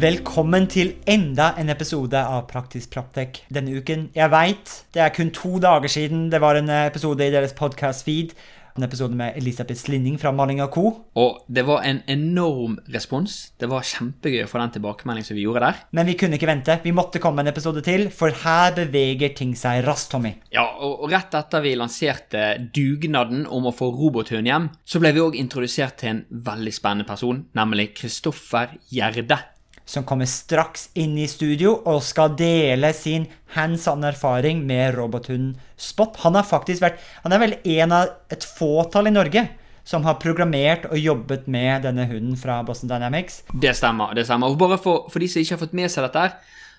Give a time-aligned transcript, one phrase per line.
[0.00, 4.06] Velkommen til enda en episode av Praktisk Proptech denne uken.
[4.14, 8.32] Jeg veit det er kun to dager siden det var en episode i deres podkast-feed.
[8.78, 10.86] En episode med Elisabeth Slinning fra Maling Co.
[11.20, 13.50] Og det var en enorm respons.
[13.60, 15.84] Det var kjempegøy å få den tilbakemeldingen som vi gjorde der.
[15.92, 16.78] Men vi kunne ikke vente.
[16.86, 20.32] Vi måtte komme en episode til, for her beveger ting seg raskt, Tommy.
[20.54, 25.12] Ja, og og rett etter vi lanserte dugnaden om å få robothund hjem, så ble
[25.12, 29.42] vi òg introdusert til en veldig spennende person, nemlig Kristoffer Gjerde.
[29.90, 33.26] Som kommer straks inn i studio og skal dele sin
[33.56, 36.14] hands on-erfaring med robothunden Spot.
[36.22, 39.48] Han har faktisk vært Han er vel en av et fåtall i Norge
[39.90, 43.42] som har programmert og jobbet med denne hunden fra Boston Dynamics.
[43.50, 44.14] Det stemmer.
[44.14, 44.52] det stemmer.
[44.52, 46.26] Og bare for, for de som ikke har fått med seg dette,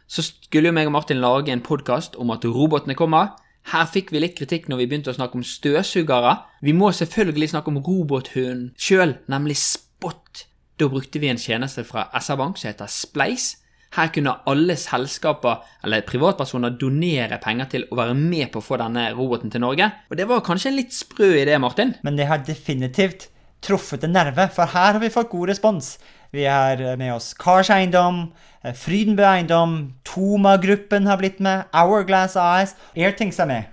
[0.08, 3.34] så skulle jo meg og Martin lage en podkast om at robotene kommer.
[3.73, 6.38] Her fikk vi litt kritikk når vi begynte å snakke om støvsugere.
[6.64, 10.46] Vi må selvfølgelig snakke om robothunden sjøl, nemlig Spot.
[10.82, 13.52] Da brukte vi en tjeneste fra SR Bank som heter Spleis.
[13.94, 18.80] Her kunne alle selskaper eller privatpersoner donere penger til å være med på å få
[18.82, 19.92] denne roboten til Norge.
[20.09, 21.94] Og det var kanskje en litt sprø idé, Martin?
[22.02, 23.28] Men det har definitivt
[23.62, 25.92] truffet en nerve, for her har vi fått god respons.
[26.34, 28.32] Vi har med oss Kars Eiendom,
[28.64, 29.76] eh, Frydenbø Eiendom,
[30.08, 33.70] Toma-gruppen har blitt med, Hourglass AS, Airthings er med.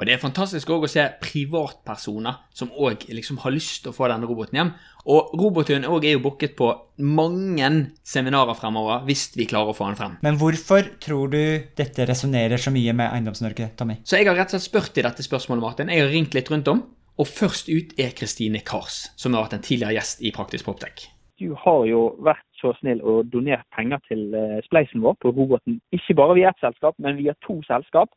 [0.00, 3.96] Og det er fantastisk også å se privatpersoner som òg liksom har lyst til å
[3.98, 4.70] få denne roboten hjem.
[5.12, 6.70] Og robothunden òg er jo booket på
[7.04, 7.68] mange
[8.00, 10.16] seminarer fremover hvis vi klarer å få den frem.
[10.24, 11.42] Men hvorfor tror du
[11.76, 13.98] dette resonnerer så mye med Eiendoms-Norge, Tommy?
[14.08, 15.92] Så jeg har rett og slett spurt i dette spørsmålet, Martin.
[15.92, 16.80] Jeg har ringt litt rundt om.
[17.20, 21.10] Og først ut er Kristine Kars, som har vært en tidligere gjest i Praktisk Proptech.
[21.40, 25.78] du har jo vært så snill og donert penger til eh, spleisen vår på roboten.
[25.96, 28.12] Ikke bare via ett selskap, men via to selskap.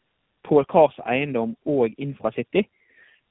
[0.48, 2.66] Pål Kars Eiendom og InfraCity.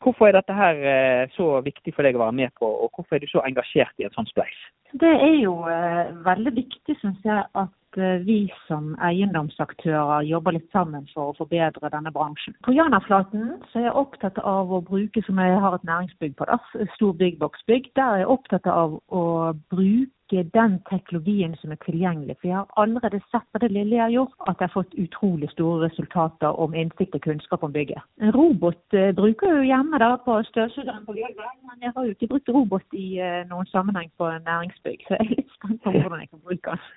[0.02, 3.16] Hvorfor er dette her eh, så viktig for deg å være med på, og hvorfor
[3.16, 4.56] er du så engasjert i et sånt spleis?
[4.98, 10.66] Det er jo eh, veldig viktig, syns jeg, at eh, vi som eiendomsaktører jobber litt
[10.74, 12.56] sammen for å forbedre denne bransjen.
[12.66, 16.50] På Janaflaten så er jeg opptatt av å bruke, som jeg har et næringsbygg på,
[16.50, 16.58] da,
[16.96, 19.24] stor byggboksbygg, der er jeg opptatt av å
[19.70, 22.36] bruke den teknologien som er tilgjengelig.
[22.40, 24.94] For jeg har allerede sett på det lille jeg har gjort, at jeg har fått
[25.04, 28.00] utrolig store resultater om innsikt og kunnskap om bygget.
[28.22, 32.04] En robot eh, bruker jeg jo hjemme da på støvsugeren på gulvet, men jeg har
[32.04, 35.82] jo ikke brukt robot i eh, noen sammenheng på næringsbygg, så jeg er litt spent
[35.84, 36.88] på hvordan jeg kan bruke den.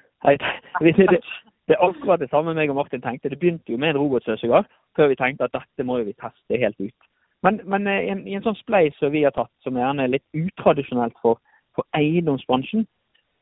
[1.68, 3.30] Det, er akkurat det samme meg og Martin tenkte.
[3.30, 4.64] Det begynte jo med en robotstøvsuger,
[4.96, 7.10] før vi tenkte at dette må vi teste helt ut.
[7.46, 9.86] Men, men eh, i, en, i en sånn spleis som vi har tatt, som er
[9.86, 11.42] gjerne litt utradisjonelt for,
[11.78, 12.88] for eiendomsbransjen,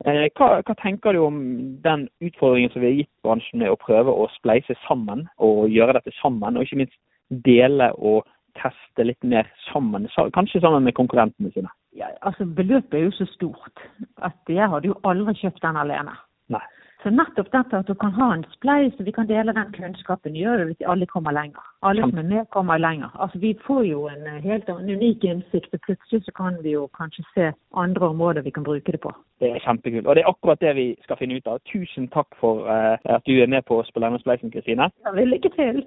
[0.03, 1.39] hva, hva tenker du om
[1.83, 5.97] den utfordringen som vi har gitt bransjen med å prøve å spleise sammen, og gjøre
[5.99, 6.97] dette sammen, og ikke minst
[7.45, 8.27] dele og
[8.59, 11.71] teste litt mer sammen, kanskje sammen med konkurrentene sine?
[11.97, 13.83] Ja, altså Beløpet er jo så stort
[14.25, 16.15] at jeg hadde jo aldri kjøpt den alene.
[16.53, 16.63] Nei.
[17.03, 20.37] Så nettopp dette at du kan ha en spleis og vi kan dele den kunnskapen,
[20.39, 21.63] gjør det hvis alle kommer lenger.
[21.83, 23.09] Alle som er med, kommer lenger.
[23.19, 26.77] Altså Vi får jo en eh, helt en unik innsikt, og plutselig så kan vi
[26.77, 29.11] jo kanskje se andre områder vi kan bruke det på.
[29.39, 30.07] Det er kjempekult.
[30.07, 31.59] Og det er akkurat det vi skal finne ut av.
[31.73, 34.87] Tusen takk for eh, at du er med på oss på denne spleisen, Kristine.
[35.03, 35.83] Ja, lykke til!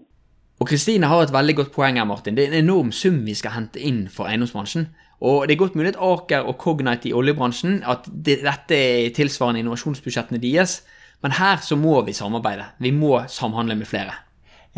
[0.60, 2.37] Og Kristine har et veldig godt poeng her, Martin.
[2.37, 4.87] Det er en enorm sum vi skal hente inn for eiendomsbransjen.
[5.21, 9.60] Og det er godt mulig at Aker og Cognite i oljebransjen at dette er tilsvarende
[9.65, 10.83] innovasjonsbudsjettene deres,
[11.27, 12.69] men her så må vi samarbeide.
[12.79, 14.13] Vi må samhandle med flere.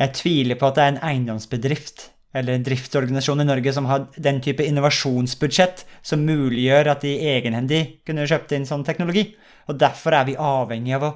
[0.00, 4.06] Jeg tviler på at det er en eiendomsbedrift eller en driftsorganisasjon i Norge som har
[4.16, 9.26] den type innovasjonsbudsjett som muliggjør at de egenhendig kunne kjøpt inn sånn teknologi.
[9.68, 11.12] Og derfor er vi avhengig av å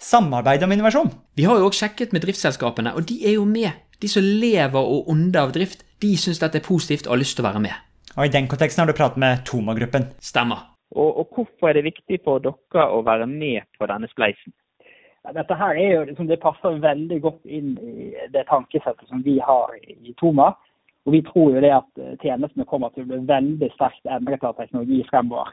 [0.00, 1.12] samarbeide om innovasjon.
[1.36, 3.84] Vi har jo også sjekket med driftsselskapene, og de er jo med.
[4.00, 7.36] De som lever og ånder av drift, de syns dette er positivt og har lyst
[7.36, 7.76] til å være med.
[8.16, 10.08] Og i den konteksten har du pratet med Toma-gruppen.
[10.24, 10.64] Stemmer.
[10.96, 14.56] Og, og hvorfor er det viktig for dere å være med på denne spleisen?
[15.28, 19.36] Dette her er jo, liksom, det passer veldig godt inn i det tankesettet som vi
[19.44, 20.54] har i Toma.
[21.04, 24.44] Og Vi tror jo det at eh, tjenestene kommer til å bli veldig sterkt endret
[24.44, 25.52] av teknologi fremover.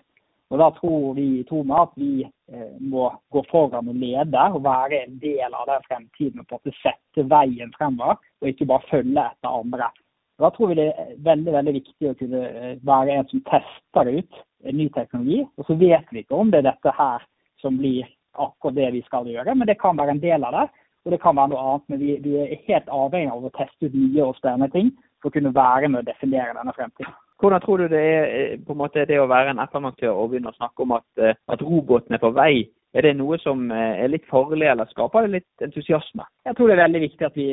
[0.52, 4.64] Og Da tror vi i Toma at vi eh, må gå foran og lede og
[4.64, 6.40] være en del av den fremtiden.
[6.40, 9.92] og på en måte sette veien fremover, og ikke bare følge etter andre.
[10.38, 13.44] Og Da tror vi det er veldig veldig viktig å kunne eh, være en som
[13.52, 15.42] tester ut en ny teknologi.
[15.58, 17.26] Og så vet vi ikke om det er dette her
[17.60, 20.68] som blir akkurat det vi skal gjøre, men det kan være en del av det.
[21.06, 21.84] og det kan være noe annet.
[21.88, 24.90] Men vi, vi er helt avhengig av å teste ut nye og spennende ting
[25.22, 27.14] for å kunne være med å definere denne fremtiden.
[27.40, 30.32] Hvordan tror du det er eh, på en måte det å være en FM-aktør og
[30.32, 32.66] begynne å snakke om at, eh, at roboten er på vei?
[32.98, 36.26] Er det noe som eh, er litt farlig, eller skaper det litt entusiasme?
[36.50, 37.50] Jeg tror det er veldig viktig at vi,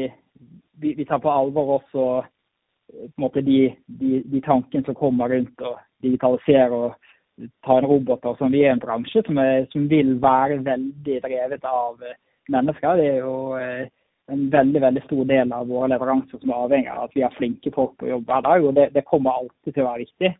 [0.80, 2.06] vi, vi tar på alvor også
[2.94, 3.58] på en måte de,
[4.00, 7.12] de, de tankene som kommer rundt å digitalisere og
[7.66, 8.36] ta en roboter.
[8.38, 12.00] Som vi er en bransje som, er, som vil være veldig drevet av
[12.52, 12.98] mennesker.
[13.00, 13.36] Det er jo
[14.32, 17.36] en veldig veldig stor del av våre leveranser som er avhengig av at vi har
[17.36, 18.64] flinke folk på jobb hver dag.
[18.64, 20.32] og Det, det kommer alltid til å være viktig.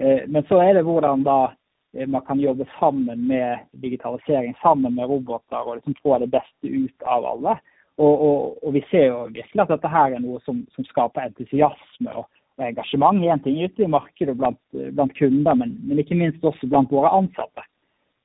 [0.00, 1.38] Eh, men så er det hvordan da
[1.96, 6.70] eh, man kan jobbe sammen med digitalisering, sammen med roboter, og liksom få det beste
[6.70, 7.58] ut av alle.
[7.96, 11.28] Og, og, og vi ser jo virkelig at dette her er noe som, som skaper
[11.28, 12.26] entusiasme og,
[12.58, 13.22] og engasjement.
[13.24, 17.12] Én ting ute i markedet blant, blant kunder, men, men, ikke minst også blant våre
[17.12, 17.64] ansatte.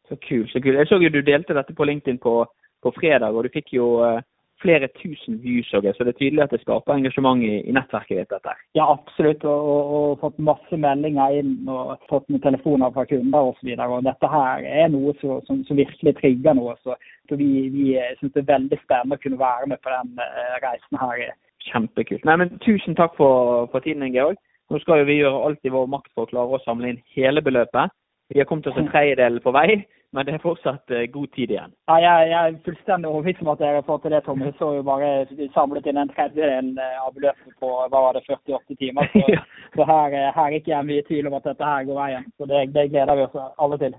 [0.10, 0.51] Så kult.
[0.51, 0.78] så kult.
[0.78, 2.42] Jeg så jo du delte dette på LinkedIn på,
[2.83, 4.19] på fredag, og du fikk jo uh
[4.62, 8.33] flere tusen views, så det er tydelig at det skaper engasjement i, i nettverket ditt.
[8.33, 8.54] dette.
[8.78, 9.44] Ja, absolutt.
[9.48, 13.72] Og, og, og, fått masse meldinger inn og fått noen telefoner fra kunder osv.
[14.07, 16.75] Dette her er noe som, som, som virkelig trigger noe.
[16.86, 16.98] Så,
[17.30, 17.88] så vi, vi
[18.19, 21.25] syns det er veldig spennende å kunne være med på den uh, reisen her.
[21.69, 22.25] Kjempekult.
[22.28, 24.40] Nei, men Tusen takk for, for tiden, Georg.
[24.72, 27.02] Nå skal jo vi gjøre alt i vår makt for å klare å samle inn
[27.16, 27.92] hele beløpet.
[28.31, 29.81] Vi har kommet oss en tredjedel på vei
[30.13, 31.74] men det er fortsatt uh, god tid igjen.
[31.88, 34.50] Ja, jeg, jeg er fullstendig overbevist om at dere får til det, Tommy.
[34.50, 35.12] Vi så jo bare
[35.56, 39.07] samlet inn en tredjedel eh, av beløpet på hva var det, 48 timer.
[39.14, 39.44] Så, ja.
[39.75, 42.28] så her, eh, her, er ikke jeg mye tvil om at dette her går veien.
[42.36, 43.96] Så det, det gleder vi oss alle til.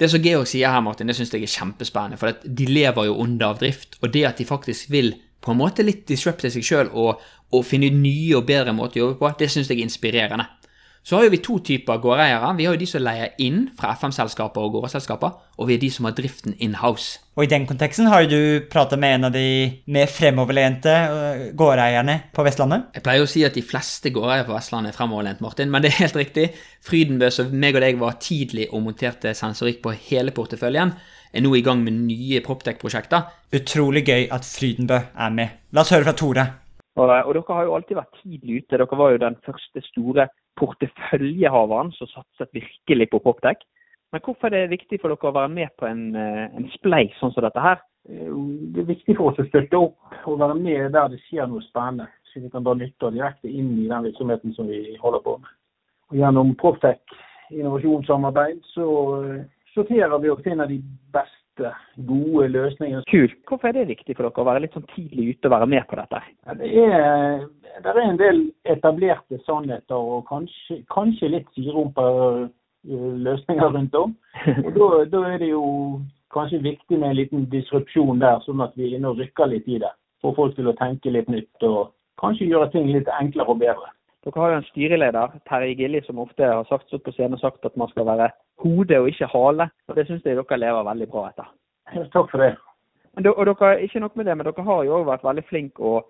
[0.00, 2.20] Det som Georg sier her, Martin, det syns jeg er kjempespennende.
[2.20, 3.98] For de lever jo under av drift.
[4.04, 7.20] Og det at de faktisk vil på en måte litt disrupte seg sjøl og,
[7.50, 10.48] og finne nye og bedre måter å jobbe på, det syns jeg er inspirerende.
[11.02, 12.50] Så har vi to typer gårdeiere.
[12.58, 15.88] Vi har jo de som leier inn fra FM-selskaper og gårdselskaper, og vi er de
[15.90, 17.22] som har driften in-house.
[17.38, 19.46] Og i den konteksten har jo du pratet med en av de
[19.88, 22.90] mer fremoverlente øh, gårdeierne på Vestlandet?
[22.98, 25.94] Jeg pleier å si at de fleste gårdeiere på Vestlandet er fremoverlent, Martin, men det
[25.94, 26.50] er helt riktig.
[26.84, 30.92] Frydenbøs og meg og deg var tidlig og monterte sensorikk på hele porteføljen.
[31.30, 33.28] Er nå i gang med nye Proptech-prosjekter.
[33.54, 35.60] Utrolig gøy at Frydenbø er med.
[35.70, 36.46] La oss høre fra Tore.
[36.98, 38.72] Og, og, dere har jo alltid vært tidlig ute.
[38.74, 40.26] Dere var jo den første store
[40.58, 43.62] porteføljehaveren som satset virkelig på Proptech.
[44.10, 47.14] Men hvorfor er det viktig for dere å være med på en, eh, en spleis
[47.20, 47.78] sånn som dette her?
[48.10, 48.34] Eh,
[48.74, 51.62] det er viktig for oss å støtte opp og være med der det skjer noe
[51.70, 52.10] spennende.
[52.32, 55.38] Så vi kan dra nytte av direkte inn i den virksomheten som vi holder på
[55.38, 55.54] med.
[56.10, 57.18] Og gjennom Proptech
[57.54, 58.90] innovasjonssamarbeid så
[59.22, 59.46] eh,
[59.80, 60.78] sorterer vi og finner de
[61.14, 61.72] beste
[62.08, 63.02] gode løsningene.
[63.10, 63.36] Kult.
[63.48, 65.86] Hvorfor er det viktig for dere å være litt sånn tidlig ute og være med
[65.88, 66.22] på dette?
[66.46, 67.44] Ja, det, er,
[67.82, 68.40] det, er, en del
[68.76, 72.06] etablerte sannheter og kanskje, kanskje litt siderumpa
[72.46, 74.16] eh, løsninger rundt om.
[74.64, 74.74] Og
[75.12, 75.64] da, er det jo
[76.34, 79.68] kanskje viktig med en liten disrupsjon der, sånn at vi er inne og rykker litt
[79.68, 79.92] i det.
[80.24, 83.88] Får folk til å tenke litt nytt og kanskje gjøre ting litt enklere og bedre.
[84.20, 87.64] Dere har jo en styreleder, Terje Gilli, som ofte har sagt på scenen og sagt
[87.64, 88.26] at man skal være
[88.62, 89.68] hode og ikke hale.
[89.88, 91.50] og Det syns jeg dere lever veldig bra etter.
[92.12, 92.54] Takk for det.
[93.16, 95.82] Men, og dere, ikke nok med det, men dere har jo òg vært veldig flinke
[95.82, 96.00] å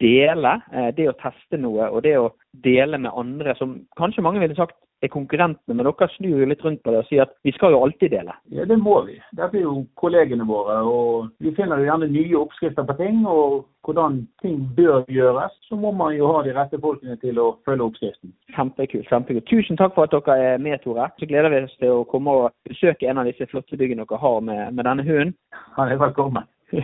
[0.00, 0.56] dele.
[0.72, 2.32] Eh, det å teste noe og det å
[2.64, 6.62] dele med andre, som kanskje mange ville sagt er konkurrentene, men dere snur jo litt
[6.64, 8.34] rundt på det og sier at vi skal jo alltid dele.
[8.54, 9.18] Ja, det må vi.
[9.38, 10.80] Dette er jo kollegene våre.
[10.82, 13.22] og Vi finner jo gjerne nye oppskrifter på ting.
[13.28, 17.48] Og hvordan ting bør gjøres, så må man jo ha de rette folkene til å
[17.66, 18.34] følge oppskriften.
[18.56, 19.08] Kjempekult.
[19.08, 19.46] kjempekult.
[19.48, 21.10] Tusen takk for at dere er med, Tore.
[21.18, 24.22] Så gleder vi oss til å komme og besøke en av disse flotte byggene dere
[24.22, 25.34] har med, med denne hunden.
[25.78, 26.48] Han er velkommen.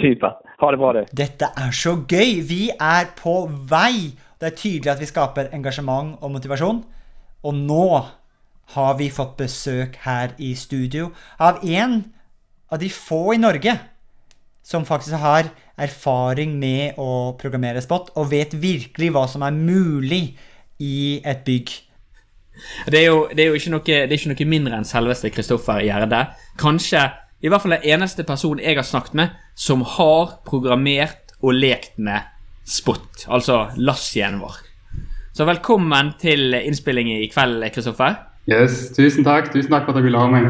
[0.00, 0.44] Supert.
[0.58, 1.02] Ha det bra, du.
[1.12, 2.40] Dette er så gøy!
[2.48, 4.14] Vi er på vei!
[4.38, 6.80] Det er tydelig at vi skaper engasjement og motivasjon.
[7.46, 7.84] Og nå
[8.74, 12.02] har vi fått besøk her i studio av en
[12.68, 13.78] av de få i Norge
[14.68, 15.48] som faktisk har
[15.80, 20.36] erfaring med å programmere spot, og vet virkelig hva som er mulig
[20.84, 21.72] i et bygg.
[22.90, 25.80] Det er jo, det er jo ikke, noe, er ikke noe mindre enn selveste Kristoffer
[25.86, 26.24] Gjerde.
[26.60, 27.06] Kanskje
[27.40, 31.96] i hvert fall den eneste personen jeg har snakket med som har programmert og lekt
[32.02, 32.26] med
[32.68, 34.67] spot, altså lassien vår.
[35.38, 38.16] Så velkommen til innspilling i kveld, Kristoffer.
[38.50, 39.52] Yes, tusen takk.
[39.52, 40.48] Tusen takk for at du ville ha meg.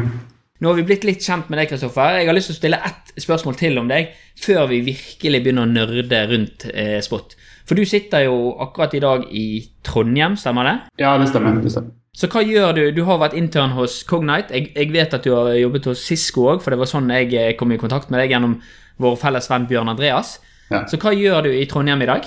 [0.63, 2.15] Nå har vi blitt litt kjent med deg, Kristoffer.
[2.17, 4.09] Jeg har lyst til å stille ett spørsmål til om deg
[4.41, 7.37] før vi virkelig begynner å nerde rundt eh, spot.
[7.69, 9.45] For du sitter jo akkurat i dag i
[9.85, 10.75] Trondheim, stemmer det?
[11.05, 11.61] Ja, det stemmer.
[11.61, 11.93] det stemmer.
[12.17, 12.83] Så hva gjør du?
[12.97, 14.57] Du har vært intern hos Cognite.
[14.57, 17.29] Jeg, jeg vet at du har jobbet hos Cisco òg, for det var sånn jeg
[17.37, 18.57] eh, kom i kontakt med deg gjennom
[18.97, 20.39] vår felles venn Bjørn Andreas.
[20.73, 20.87] Ja.
[20.89, 22.25] Så hva gjør du i Trondheim i dag?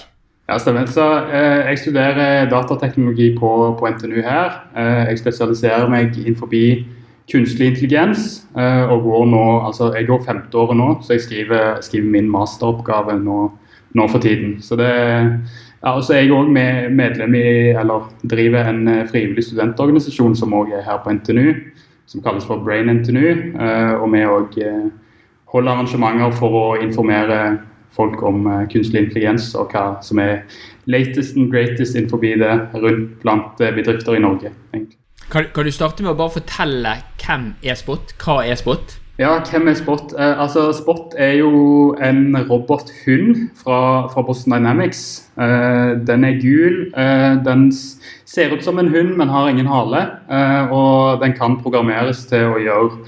[0.48, 0.86] Ja, stemmer.
[0.86, 4.56] Så eh, Jeg studerer datateknologi på, på NTNU her.
[4.76, 6.50] Eh, jeg spesialiserer meg innenfor
[7.30, 8.46] kunstig intelligens.
[8.58, 12.30] eh, og går nå, altså Jeg går femte året nå, så jeg skriver, skriver min
[12.30, 13.50] masteroppgave nå,
[13.94, 14.60] nå for tiden.
[14.62, 14.90] Så det
[15.82, 20.36] ja, og så er jeg òg med, medlem i, eller driver en eh, frivillig studentorganisasjon
[20.36, 21.54] som òg er her på NTNU,
[22.06, 23.54] som kalles for Brain NTNU.
[23.58, 24.58] eh, og vi òg
[25.54, 27.58] holder arrangementer for å informere
[27.96, 30.42] folk om eh, kunstig intelligens og hva som er
[30.90, 34.52] latest and greatest innenfor det rundt blant eh, bedrifter i Norge.
[34.72, 34.98] egentlig.
[35.32, 38.12] Kan, kan du starte med å bare fortelle hvem er Spot?
[38.20, 38.98] Hva er Spot?
[39.20, 40.14] Ja, hvem er Spot?
[40.18, 45.28] Eh, altså, Spot er jo en robothund fra, fra Boston Dynamics.
[45.38, 46.88] Eh, den er gul.
[46.96, 50.06] Eh, den ser ut som en hund, men har ingen hale.
[50.32, 53.04] Eh, og den kan programmeres til å gjøre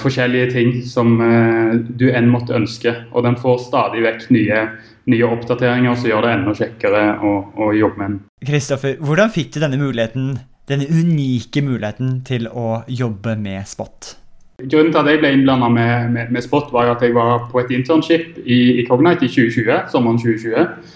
[0.00, 2.94] forskjellige ting som eh, du enn måtte ønske.
[3.12, 4.64] Og den får stadig vekk nye,
[5.10, 8.18] nye oppdateringer som gjør det enda kjekkere å, å jobbe med den.
[8.44, 10.34] Kristoffer, hvordan fikk du denne muligheten,
[10.70, 14.14] denne unike muligheten til å jobbe med Spot?
[14.62, 17.62] Grunnen til at jeg ble innblanda med, med, med Spot, var at jeg var på
[17.62, 20.92] et internship i, i Cognite i 2020, sommeren 2020.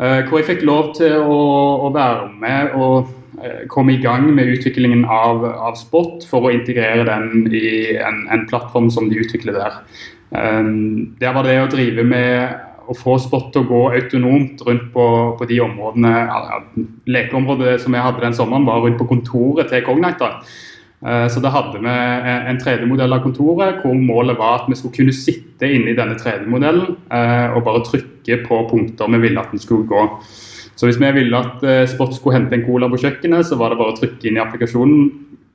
[0.00, 1.38] eh, hvor jeg fikk lov til å,
[1.88, 3.17] å være med og eh,
[3.70, 8.46] komme i gang med utviklingen av, av Spot for å integrere den i en, en
[8.50, 9.82] plattform som de utvikler der.
[10.30, 14.88] Um, der var det å drive med å få Spot til å gå autonomt rundt
[14.94, 15.04] på,
[15.38, 16.62] på de områdene ja,
[17.08, 20.30] Lekeområdet som jeg hadde den sommeren, var rundt på kontoret til Cognite.
[21.06, 21.94] Eh, Så da hadde vi
[22.50, 26.16] en 3D-modell av kontoret hvor målet var at vi skulle kunne sitte inne i denne
[26.18, 30.06] 3D-modellen uh, og bare trykke på punkter vi ville at den skulle gå.
[30.78, 33.72] Så hvis vi ville at eh, Spot skulle hente en cola på kjøkkenet, så var
[33.72, 35.08] det bare å trykke inn i applikasjonen,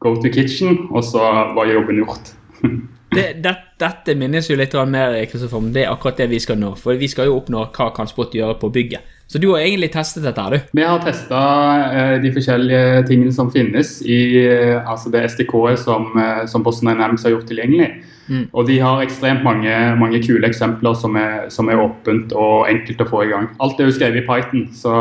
[0.03, 1.23] go to kitchen, og så
[1.55, 2.35] var jobben gjort.
[3.13, 6.57] Det, det, dette minnes jo litt mer Kristoffer, om det er akkurat det vi skal
[6.57, 6.71] nå.
[6.81, 9.11] For vi skal jo oppnå hva kan Spot gjøre på bygget.
[9.27, 10.57] Så du har egentlig testet dette du.
[10.77, 11.41] Vi har testa
[12.21, 17.25] de forskjellige tingene som finnes i eh, altså det SDK-et som, eh, som Boston Dynamics
[17.25, 17.89] har gjort tilgjengelig.
[18.27, 18.43] Mm.
[18.53, 23.01] Og de har ekstremt mange, mange kule eksempler som er, som er åpent og enkelt
[23.03, 23.49] å få i gang.
[23.63, 24.93] Alt er jo skrevet i Python, så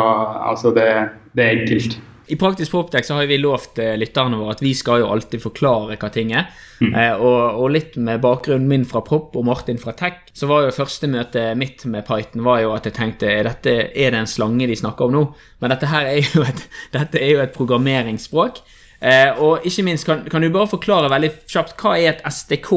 [0.49, 0.89] altså det,
[1.37, 2.01] det er enkelt.
[2.27, 5.43] I Praktisk Proptech så har vi lovt eh, lytterne våre at vi skal jo alltid
[5.43, 6.51] forklare hva ting er.
[6.83, 6.93] Mm.
[6.93, 10.67] Eh, og, og litt med bakgrunnen min fra Prop og Martin fra Tech, så var
[10.67, 14.23] jo første møte mitt med Python var jo at jeg tenkte er, dette, er det
[14.23, 15.25] en slange de snakker om nå?
[15.63, 16.63] Men dette her er jo et,
[16.97, 18.63] dette er jo et programmeringsspråk.
[19.03, 22.71] Eh, og ikke minst, kan, kan du bare forklare veldig kjapt hva er et SDK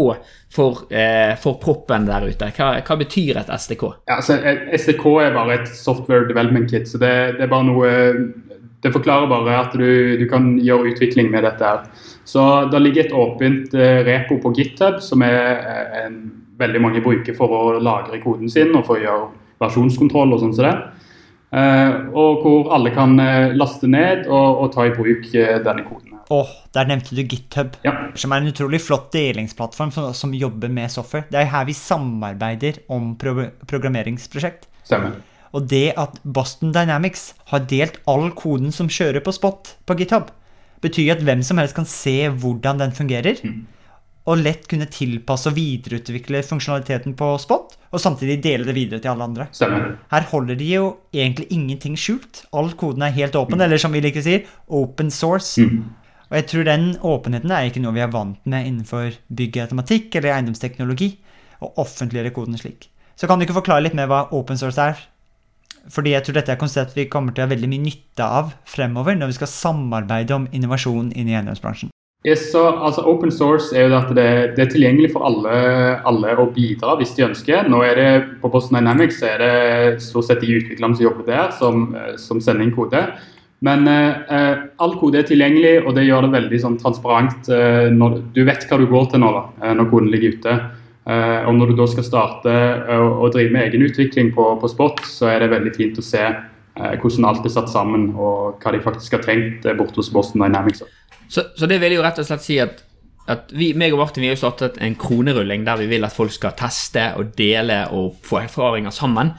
[0.56, 2.50] for, eh, for proppen der ute?
[2.58, 3.86] Hva, hva betyr et SDK?
[4.10, 4.40] Ja, altså,
[4.74, 7.92] SDK er bare et software development kit, så det, det er bare noe
[8.84, 11.86] Det forklarer bare at du, du kan gjøre utvikling med dette her.
[12.26, 12.42] Så
[12.72, 16.20] det ligger et åpent eh, repo på GitHub som er eh, en,
[16.56, 19.26] veldig mange bruker for å lagre koden sin og for å gjøre
[19.60, 20.76] versjonskontroll og sånn som det.
[21.56, 23.18] Eh, og hvor alle kan
[23.58, 26.16] laste ned og, og ta i bruk denne koden.
[26.34, 27.92] Åh, der nevnte du GitHub, Ja.
[28.18, 31.28] som er en utrolig flott delingsplattform som, som jobber med software.
[31.30, 34.66] Det er her vi samarbeider om pro programmeringsprosjekt.
[34.88, 35.20] Stemmer.
[35.56, 40.28] Og det at Boston Dynamics har delt all koden som kjører på Spot på GitHub,
[40.84, 43.40] betyr at hvem som helst kan se hvordan den fungerer,
[44.26, 49.14] og lett kunne tilpasse og videreutvikle funksjonaliteten på Spot, og samtidig dele det videre til
[49.14, 49.48] alle andre.
[49.56, 49.94] Stemmer.
[50.12, 52.44] Her holder de jo egentlig ingenting skjult.
[52.52, 55.62] All koden er helt åpen, eller som vi liker å si, open source.
[56.26, 60.36] Og jeg tror den åpenheten er ikke noe vi er vant med innenfor byggautomatikk eller
[60.36, 61.14] eiendomsteknologi,
[61.64, 62.90] å offentliggjøre koden slik.
[63.16, 64.98] Så kan du ikke forklare litt mer hva open source er?
[65.92, 68.26] Fordi jeg tror dette er et konsept vi kommer til å ha veldig mye nytte
[68.26, 71.92] av fremover når vi skal samarbeide om innovasjon inn i eiendomsbransjen.
[72.26, 75.58] Yes, så, altså Open source er jo at det, det er tilgjengelig for alle,
[76.10, 77.70] alle å bidra hvis de ønsker.
[77.70, 78.10] Nå er det
[78.42, 82.42] På Boston Dynamics er det stort sett de utviklerne som jobber der, som, eh, som
[82.42, 83.04] sender inn kode.
[83.66, 87.48] Men eh, eh, all kode er tilgjengelig, og det gjør det veldig sånn, transparent.
[87.50, 90.58] Eh, når, du vet hva du går til nå da, eh, når koden ligger ute.
[91.06, 95.04] Eh, og når du da skal starte eh, å drive med egenutvikling på, på Spot,
[95.06, 98.74] så er det veldig fint å se eh, hvordan alt er satt sammen, og hva
[98.74, 100.82] de faktisk har trengt borte hos Boston Dynamics.
[101.30, 102.82] Så, så det vil jo rett og slett si at,
[103.30, 106.14] at vi, meg og Martin vi har jo startet en kronerulling der vi vil at
[106.14, 109.36] folk skal teste og dele og få erfaringer sammen.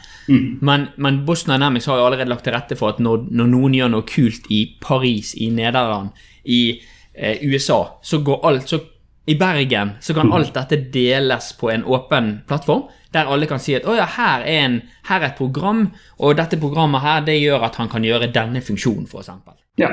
[0.62, 3.74] Men, men Boston Dynamics har jo allerede lagt til rette for at når, når noen
[3.74, 6.14] gjør noe kult i Paris, i Nederland,
[6.46, 6.78] i
[7.14, 8.84] eh, USA, så går alt så
[9.26, 12.86] I Bergen så kan alt dette deles på en åpen plattform.
[13.12, 15.88] Der alle kan si at å ja, her er, en, her er et program,
[16.22, 19.32] og dette programmet her det gjør at han kan gjøre denne funksjonen, f.eks.
[19.82, 19.90] Ja.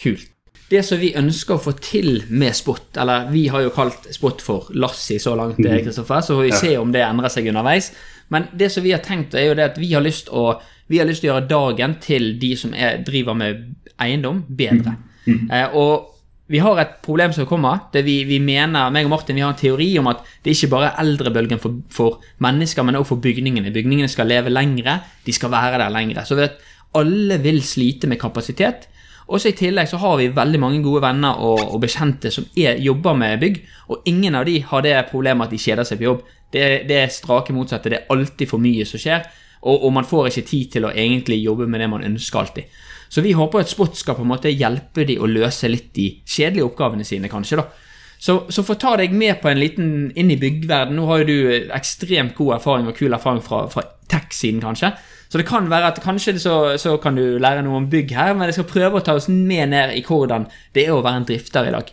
[0.00, 0.30] Kult.
[0.70, 4.42] Det som vi ønsker å få til med Spot, eller vi har jo kalt Spot
[4.44, 7.90] for Lassi så langt, eh, Kristoffer, så får vi se om det endrer seg underveis.
[8.30, 10.54] Men det som vi har tenkt, er jo det at vi har lyst å,
[10.86, 13.66] vi har lyst til å gjøre dagen til de som er, driver med
[14.00, 14.94] eiendom, bedre.
[15.26, 16.19] Eh, og
[16.50, 17.86] vi har et problem som kommer.
[17.92, 20.70] det vi, vi mener, meg og Martin vi har en teori om at det ikke
[20.72, 23.70] bare er eldrebølgen for, for mennesker, men også for bygningene.
[23.70, 26.24] Bygningene skal leve lengre, de skal være der lengre.
[26.26, 26.58] Så vet,
[26.98, 28.88] alle vil slite med kapasitet.
[29.30, 32.80] Også I tillegg så har vi veldig mange gode venner og, og bekjente som er,
[32.82, 33.60] jobber med bygg,
[33.94, 36.24] og ingen av de har det problemet at de kjeder seg på jobb.
[36.50, 37.92] Det, det er strake motsatte.
[37.92, 39.28] Det er alltid for mye som skjer,
[39.60, 42.80] og, og man får ikke tid til å egentlig jobbe med det man ønsker alltid.
[43.10, 46.12] Så vi håper at Spot skal på en måte hjelpe de å løse litt de
[46.22, 47.58] kjedelige oppgavene sine, kanskje.
[47.58, 47.88] da.
[48.20, 49.88] Så, så å ta deg med på en liten
[50.18, 53.86] inn i byggverden, nå har jo du ekstremt god erfaring og kul erfaring fra, fra
[54.12, 54.92] tech-siden, kanskje.
[55.30, 58.34] Så det kan være at kanskje så, så, kan du lære noe om bygg her,
[58.34, 61.22] men jeg skal prøve å ta oss med ned i hvordan det er å være
[61.22, 61.92] en drifter i dag.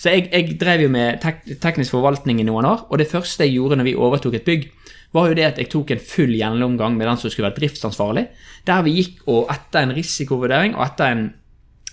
[0.00, 3.44] Så jeg, jeg drev jo med tek, teknisk forvaltning i noen år, og det første
[3.44, 4.68] jeg gjorde når vi overtok et bygg,
[5.16, 8.26] var jo det at jeg tok en full gjennomgang med den som skulle være driftsansvarlig,
[8.68, 11.24] der vi gikk og etter en risikovurdering og etter en,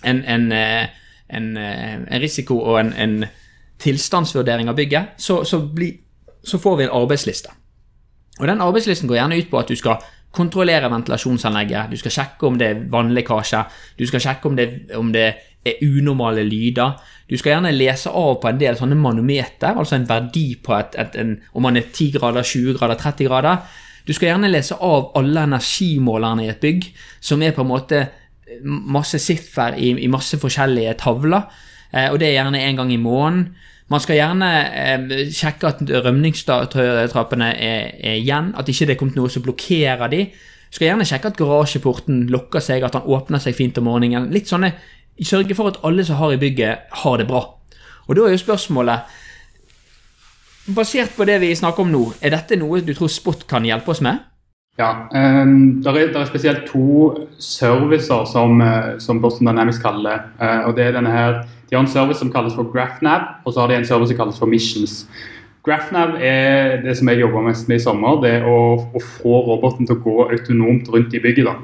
[0.04, 0.86] en, en, eh,
[1.34, 3.24] en eh, risiko og en,
[3.84, 5.90] tilstandsvurdering av bygget, så, så, bli,
[6.44, 7.50] så får vi en arbeidsliste.
[8.40, 10.04] Og Den arbeidslisten går gjerne ut på at du skal
[10.34, 13.64] kontrollere ventilasjonsanlegget, du skal sjekke om det er vannlekkasje,
[13.98, 15.26] du skal sjekke om det, om det
[15.64, 16.96] er unormale lyder.
[17.30, 20.96] Du skal gjerne lese av på en del sånne manometer, altså en verdi på et,
[21.00, 23.80] et, en, om man er 10 grader, 20 grader, 30 grader.
[24.04, 26.90] Du skal gjerne lese av alle energimålerne i et bygg,
[27.24, 28.02] som er på en måte
[28.64, 31.46] masse siffer i, i masse forskjellige tavler.
[31.94, 33.46] Eh, og det er gjerne en gang i måneden.
[33.92, 34.50] Man skal gjerne
[34.80, 40.12] eh, sjekke at rømningstrappene er, er igjen, at ikke det er kommet noe som blokkerer
[40.12, 40.26] de.
[40.68, 44.30] Du skal gjerne sjekke at garasjeporten lukker seg, at den åpner seg fint om morgenen.
[44.34, 44.72] Litt sånne
[45.22, 47.44] sørge for at alle som har i bygget, har det bra.
[48.08, 49.20] Og da er jo spørsmålet
[50.64, 53.92] Basert på det vi snakker om nå, er dette noe du tror Spot kan hjelpe
[53.92, 54.22] oss med?
[54.80, 60.24] Ja, um, det er, er, spesielt to servicer som, eh, som Boston Dynamics kaller.
[60.40, 63.52] Uh, og det er denne her, De har en service som kalles for GraphNab, og
[63.52, 65.06] så har de en service som kalles for Missions.
[65.64, 68.18] GraphNav er det som jeg jobber mest med i sommer.
[68.20, 68.58] Det er å,
[68.94, 71.48] å få roboten til å gå autonomt rundt i bygget.
[71.48, 71.54] da.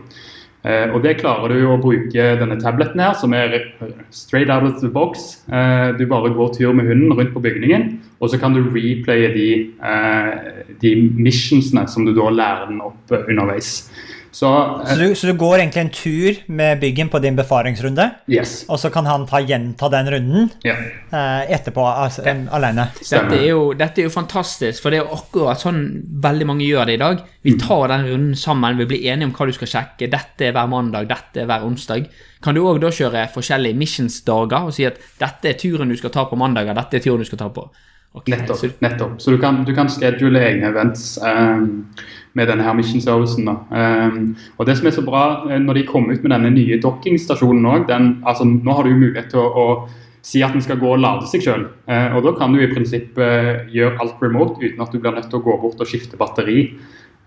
[0.65, 3.73] Eh, og Det klarer du å bruke denne tableten her, som er
[4.13, 5.41] straight out of the box.
[5.49, 9.33] Eh, du bare går tur med hunden rundt på bygningen, og så kan du replaye
[9.33, 9.49] de,
[9.81, 13.91] eh, de missionsene som du da lærer den opp underveis.
[14.33, 18.65] Så, så, du, så, du, går egentlig en tur med byggen på din befaringsrunde, yes.
[18.71, 21.51] og så kan han ta, gjenta den runden yeah.
[21.51, 22.87] etterpå altså, det, alene?
[23.01, 25.83] Dette er, jo, dette er, jo, fantastisk, for det er akkurat sånn
[26.23, 27.27] veldig mange gjør det i dag.
[27.43, 27.61] Vi mm.
[27.67, 30.13] tar den runden sammen, vi blir enige om hva du skal sjekke.
[30.15, 32.07] Dette er hver mandag, dette er hver onsdag.
[32.45, 36.15] Kan du òg da kjøre forskjellige missionsdager og si at dette er turen du skal
[36.15, 37.67] ta på mandager, dette er turen du skal ta på
[38.13, 38.57] Okay, nettopp.
[38.57, 39.21] Så, nettopp.
[39.23, 41.87] så du kan, du kan schedule egne events um,
[42.35, 43.47] med denne her mission servicen.
[43.47, 46.81] Um, og det som er så bra eh, når de kommer ut med denne nye
[46.83, 47.93] dockingstasjonen òg,
[48.27, 51.29] altså, nå har du mulighet til å, å si at den skal gå og lade
[51.31, 51.69] seg sjøl.
[51.87, 55.15] Eh, og da kan du i prinsippet uh, gjøre alt remote uten at du blir
[55.15, 56.67] nødt til å gå bort og skifte batteri.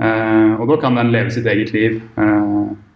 [0.04, 2.00] Uh, og da kan den leve sitt eget liv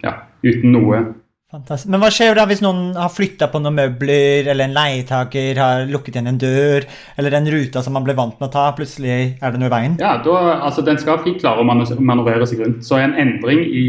[0.01, 1.03] ja, uten noe
[1.47, 1.87] Fantastisk.
[1.87, 5.85] Men hva skjer da hvis noen har flytta på noen møbler, eller en leietaker har
[5.87, 6.83] lukket igjen en dør,
[7.15, 9.71] eller den ruta som man ble vant med å ta, plutselig er det noe i
[9.71, 9.95] veien?
[10.03, 10.33] Ja, da,
[10.67, 12.83] altså Den skal fint klare å manøvrere seg rundt.
[12.83, 13.85] Så en endring i,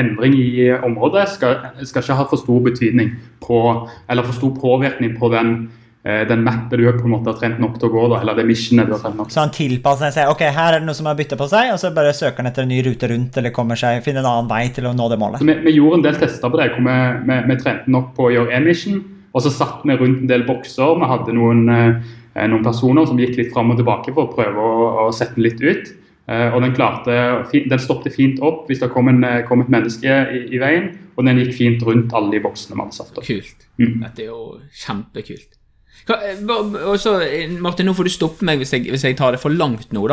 [0.00, 3.12] endring i området skal, skal, ikke ha for stor betydning
[3.44, 3.60] på,
[4.08, 5.52] eller for stor påvirkning på den
[6.00, 8.46] den mappen du på en måte har trent nok til å gå, da, eller det
[8.48, 10.30] missionet du har trent nok Så han tilpasser seg?
[10.32, 12.48] Ok, her er det noe som har bytta på seg, og så bare søker han
[12.48, 15.10] etter en ny rute rundt, eller kommer seg, finner en annen vei til å nå
[15.12, 15.44] det målet?
[15.44, 16.96] Vi, vi, gjorde en del tester på det, hvor vi,
[17.28, 20.30] vi, vi trente nok på å gjøre én mission, og så satt vi rundt en
[20.30, 20.96] del bokser.
[20.98, 24.64] Vi hadde noen, eh, noen personer som gikk litt fram og tilbake for å prøve
[24.72, 25.92] å, å sette den litt ut.
[26.30, 27.14] Eh, og den, klarte,
[27.52, 31.26] den stoppet fint opp hvis det kom, en, kom et menneske i, i, veien, og
[31.26, 33.26] den gikk fint rundt alle de boksene vi hadde satt opp.
[33.26, 33.66] Kult.
[33.80, 33.96] Mm.
[34.04, 34.44] Dette er jo
[34.82, 35.59] kjempekult.
[36.08, 39.42] Og så, eh, Martin, nå får du stoppe meg hvis jeg, hvis jeg tar det
[39.42, 40.06] for langt nå.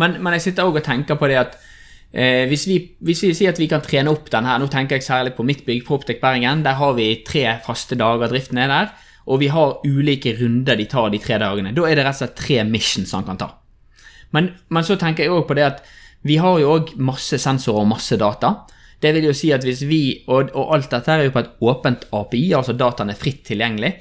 [0.00, 1.56] Men, men jeg sitter òg og tenker på det at
[2.12, 4.96] eh, hvis, vi, hvis, vi, sier at vi kan trene opp den her Nå tenker
[4.96, 6.64] jeg særlig på mitt bygg, Proptek Bergen.
[6.64, 8.92] Der har vi tre faste dager driften er der.
[9.26, 11.74] Og vi har ulike runder de tar de tre dagene.
[11.74, 13.52] Da er det rett og slett tre missions han kan ta.
[14.32, 15.82] Men, men så tenker jeg òg på det at
[16.26, 18.54] vi har jo òg masse sensorer og masse data.
[19.02, 21.54] Det vil jo si at hvis vi, og, og alt dette er jo på et
[21.66, 23.96] åpent API, altså dataen er fritt tilgjengelig,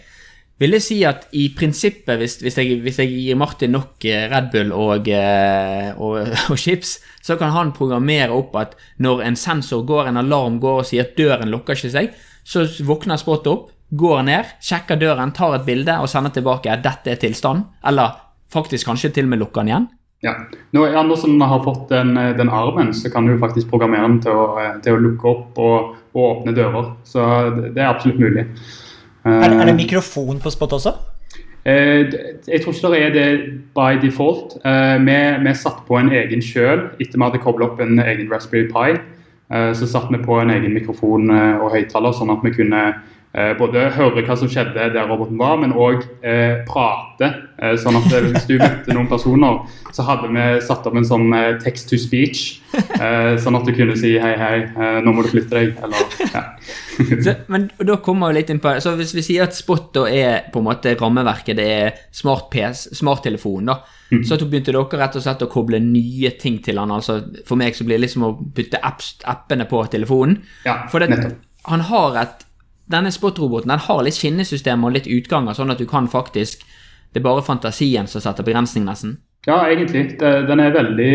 [0.61, 4.27] vil jeg si at i prinsippet, hvis, hvis, jeg, hvis jeg, gir Martin nok eh,
[4.29, 6.19] Red Bull og, eh, og,
[6.51, 10.83] og, chips, så kan han programmere opp at når en sensor går, en alarm går
[10.83, 12.11] og sier at døren lukker ikke seg,
[12.45, 16.85] så våkner Spot opp, går ned, sjekker døren, tar et bilde og sender tilbake at
[16.85, 18.21] dette er tilstand, eller
[18.53, 19.89] faktisk kanskje til og med lukker den igjen.
[20.21, 20.35] Ja.
[20.77, 24.05] Nå, ja, nå som har fått den, eh, den, armen, så kan du faktisk programmere
[24.05, 24.45] den til å,
[24.85, 26.93] til å lukke opp og, og åpne dører.
[27.01, 27.25] Så
[27.57, 28.45] det er absolutt mulig.
[29.25, 30.93] Er, det- er det Eh, mikrofon på spot også?
[31.65, 32.09] Eh,
[32.47, 34.57] jeg tror ikke det er det by default.
[34.65, 35.17] Eh, vi,
[35.49, 38.99] vi satte på en egen sjøl etter vi hadde koblet opp en egen Raspberry Pi.
[39.75, 42.93] Så satte vi på en egen mikrofon og høyttaler, sånn at vi kunne
[43.31, 47.29] både høre hva som skjedde der roboten var, men òg eh, prate.
[47.61, 49.61] Eh, sånn at eh, hvis du møtte noen personer,
[49.95, 52.59] så hadde vi satt opp en sånn eh, text to speech.
[52.73, 56.27] Eh, sånn at du kunne si hei, hei, eh, nå må du flytte deg, eller
[56.33, 56.43] ja.
[57.25, 60.03] Så, men da kommer vi litt inn på Så hvis vi sier at Spot da
[60.11, 63.79] er på en måte rammeverket, det er smart PS, smarttelefon, da.
[64.11, 64.25] Mm.
[64.27, 66.91] Så begynte dere rett og slett å koble nye ting til han.
[66.91, 70.41] altså For meg så blir det liksom å putte apps, appene på telefonen.
[70.67, 71.31] ja For det,
[71.71, 72.47] han har et
[72.91, 76.65] Denne Spot-roboten den har litt skinnesystem og litt utganger, sånn at du kan faktisk
[77.11, 79.17] Det er bare fantasien som setter begrensning, nesten.
[79.43, 80.19] Ja, egentlig.
[80.21, 81.13] Den er veldig,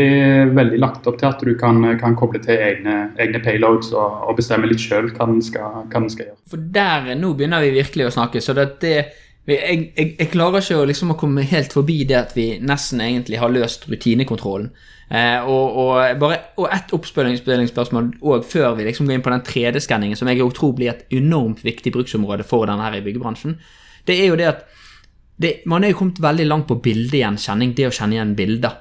[0.53, 4.37] veldig lagt opp til at du kan, kan koble til egne, egne payloads og, og
[4.37, 6.37] bestemme litt sjøl hva, hva den skal gjøre.
[6.51, 8.97] For der, nå begynner vi virkelig å snakke, så det, det
[9.47, 13.03] jeg, jeg, jeg klarer ikke å, liksom, å komme helt forbi det at vi nesten
[13.05, 14.73] egentlig har løst rutinekontrollen.
[15.07, 18.09] Eh, og, og, bare, og ett oppspillingsspørsmål
[18.43, 21.95] før vi liksom går inn på den 3D-skanningen, som jeg tror blir et enormt viktig
[21.95, 23.55] bruksområde for denne her i byggebransjen.
[24.07, 24.67] Det er jo det at
[25.37, 28.81] det, man er jo kommet veldig langt på bildegjenkjenning, det å kjenne igjen bilder.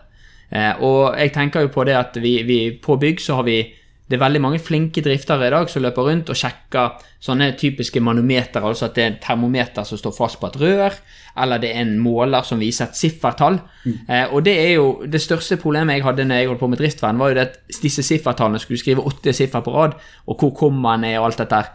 [0.50, 3.60] Eh, og jeg tenker jo på det at vi, vi på bygg så har vi
[4.06, 8.02] det er veldig mange flinke driftere i dag som løper rundt og sjekker sånne typiske
[8.06, 11.00] manometer, altså at det er en termometer som står fast på et rør,
[11.42, 13.58] eller det er en måler som viser et siffertall.
[14.06, 16.84] Eh, og det er jo det største problemet jeg hadde når jeg holdt på med
[16.84, 19.98] driftsvern, var jo det at disse siffertallene skulle skrive åtte siffer på rad,
[20.30, 21.74] og hvor kommaen er og alt dette her.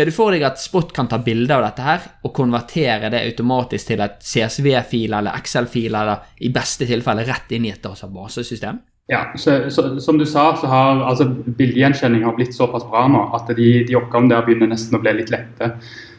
[0.00, 3.26] er du for deg at Spot kan ta bilde av dette her og konvertere det
[3.26, 8.78] automatisk til et CSV-fil eller Excel-fil, eller i beste tilfelle rett inn i et basesystem?
[9.08, 11.24] Ja, så, så, Som du sa, så har altså,
[11.56, 15.14] bildegjenkjenning har blitt såpass bra nå at de, de oppgavene der begynner nesten å bli
[15.16, 15.70] litt lette.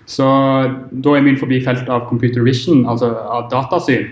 [0.10, 4.08] Så da er vi innenfor feltet av computer vision, altså av datasyn.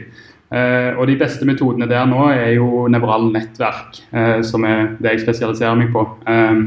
[0.53, 5.15] Eh, og de beste metodene der nå er jo nevrale nettverk, eh, som er det
[5.15, 6.05] jeg spesialiserer meg på.
[6.29, 6.61] Eh,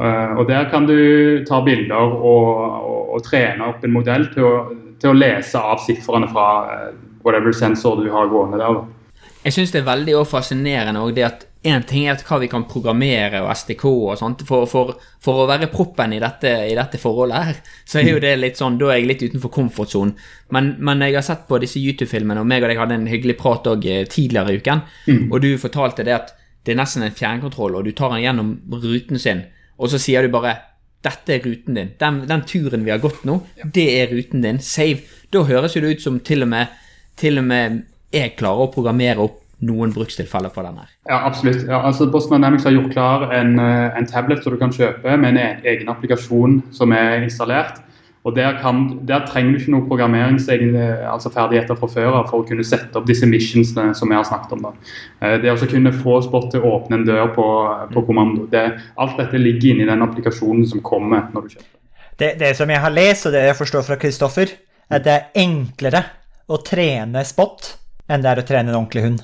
[0.00, 4.48] eh, og der kan du ta bilder og, og, og trene opp en modell til
[4.48, 4.56] å,
[4.96, 8.80] til å lese av sifrene fra eh, whatever sensor du har gående der.
[8.80, 9.03] da.
[9.44, 12.66] Jeg syns det er veldig fascinerende og det at én ting er hva vi kan
[12.68, 17.00] programmere og STK og sånt, for, for, for å være proppen i dette, i dette
[17.00, 20.12] forholdet her, så er jo det litt sånn, da er jeg litt utenfor komfortsonen.
[20.52, 23.38] Men, men jeg har sett på disse YouTube-filmene, og meg og deg hadde en hyggelig
[23.40, 24.84] prat òg tidligere i uken,
[25.30, 28.52] og du fortalte det at det er nesten en fjernkontroll, og du tar den gjennom
[28.84, 29.44] ruten sin,
[29.80, 30.58] og så sier du bare
[31.04, 31.90] dette er ruten din.
[32.00, 33.40] Den, den turen vi har gått nå,
[33.76, 34.60] det er ruten din.
[34.64, 35.04] Save.
[35.32, 36.72] Da høres jo det ut som til og med,
[37.20, 37.82] til og med
[38.14, 40.90] jeg klarer å programmere opp noen brukstilfeller på den her.
[41.08, 41.62] Ja, absolutt.
[41.68, 45.16] Ja, altså Boston Dynamics har gjort klar en, eh, en tablet som du kan kjøpe
[45.16, 47.80] med en e- egen applikasjon som er installert.
[48.24, 52.46] Og Der, kan, der trenger du ikke noen programmeringsferdigheter altså fra før av for å
[52.48, 54.62] kunne sette opp disse missionsene som vi har snakket om.
[54.62, 54.72] da.
[55.20, 57.46] Eh, Det å kunne få Spot til å åpne en dør på,
[57.92, 58.46] på kommando.
[58.50, 61.70] Det, alt dette ligger inni den applikasjonen som kommer når du kjøper.
[62.16, 64.48] Det, det som jeg har lest, og det jeg forstår fra Kristoffer,
[64.90, 66.04] er at det er enklere
[66.48, 67.74] å trene spot
[68.08, 69.22] enn det er å trene en ordentlig hund.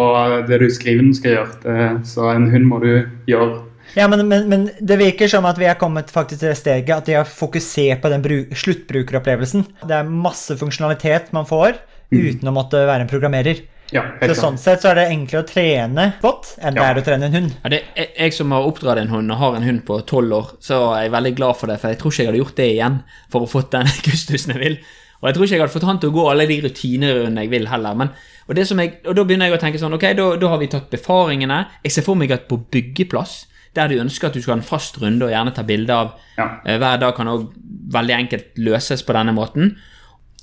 [0.49, 2.91] det du skriver den skal gjøre, så en hund må du
[3.29, 3.65] gjøre.
[3.97, 6.91] Ja, men, men, men det virker som at vi er kommet faktisk til det steget
[6.93, 9.65] at de har fokusert på den bru- sluttbrukeropplevelsen.
[9.89, 11.79] Det er masse funksjonalitet man får
[12.13, 13.63] uten å måtte være en programmerer.
[13.95, 17.03] Ja, Så sånn sett så er det enklere å trene godt enn det er å
[17.05, 17.53] trene en hund.
[17.63, 20.35] Ja, det, jeg, jeg som har oppdratt en hund og har en hund på tolv
[20.37, 22.55] år, så er jeg veldig glad for det, for jeg tror ikke jeg hadde gjort
[22.61, 22.97] det igjen
[23.33, 24.77] for å få den kustusen jeg vil.
[25.19, 27.51] Og jeg tror ikke jeg hadde fått han til å gå alle de rutinerundene jeg
[27.51, 27.97] vil heller.
[27.99, 28.11] Men,
[28.47, 30.61] og, det som jeg, og da begynner jeg å tenke sånn, ok, da, da har
[30.61, 31.57] vi tatt befaringene.
[31.83, 33.33] Jeg ser for meg at på byggeplass,
[33.75, 36.13] der du ønsker at du skal ha en fast runde og gjerne ta bilde av
[36.39, 36.47] Ja.
[36.63, 37.51] eh, hver dag, kan også
[37.93, 39.75] veldig enkelt løses på denne måten.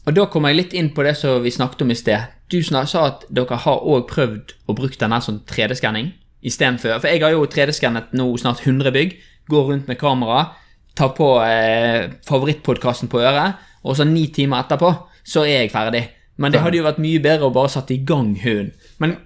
[0.06, 2.30] Og da kommer jeg litt inn på det som vi snakket om i sted.
[2.52, 6.12] Du sa at dere har òg prøvd å bruke denne som 3D-skanning
[6.46, 7.00] istedenfor.
[7.00, 9.16] For jeg har jo 3D-skannet nå snart 100 bygg.
[9.50, 10.52] Går rundt med kamera,
[10.98, 14.90] tar på eh, favorittpodkasten på øret, og så ni timer etterpå
[15.26, 16.02] så er jeg ferdig.
[16.38, 18.72] Men det hadde jo vært mye bedre å bare satt i gang hunden.
[19.02, 19.16] Men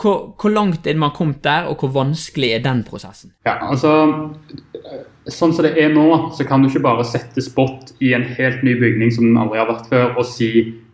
[0.00, 3.32] hvor, hvor langt er man kommet der, og hvor vanskelig er den prosessen?
[3.46, 3.92] Ja, altså
[5.30, 8.62] Sånn som det er nå, så kan du ikke bare sette spot i en helt
[8.66, 10.48] ny bygning som den aldri har vært før, og si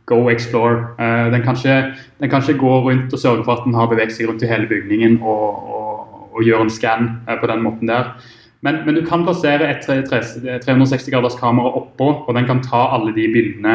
[0.06, 0.92] 'go explore'.
[0.98, 3.88] Uh, den, kan ikke, den kan ikke gå rundt og sørge for at den har
[3.90, 7.62] beveget seg rundt i hele bygningen og, og, og gjøre en skann uh, på den
[7.62, 8.12] måten der.
[8.66, 12.62] Men, men du kan plassere et tre- tre- 360 graders kamera oppå, og den kan
[12.62, 13.74] ta alle de bildene